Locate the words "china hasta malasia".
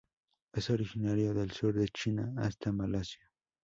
1.89-3.29